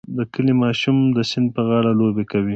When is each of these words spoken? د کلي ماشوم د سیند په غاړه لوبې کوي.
د 0.17 0.19
کلي 0.33 0.53
ماشوم 0.63 0.97
د 1.17 1.19
سیند 1.31 1.47
په 1.55 1.61
غاړه 1.67 1.91
لوبې 1.99 2.25
کوي. 2.31 2.49